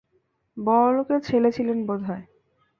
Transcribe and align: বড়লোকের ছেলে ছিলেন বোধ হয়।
বড়লোকের 0.57 1.19
ছেলে 1.21 1.49
ছিলেন 1.51 1.77
বোধ 1.85 2.01
হয়। 2.03 2.25